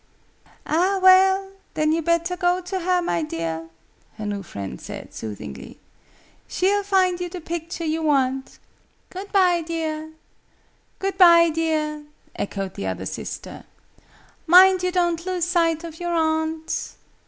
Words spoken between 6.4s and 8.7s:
"She'll find you the picture you want.